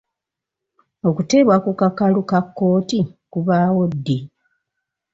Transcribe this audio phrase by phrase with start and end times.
[1.09, 2.99] Okuteebwa ku kakalu ka kkooti
[3.31, 4.17] kubaawo ddi?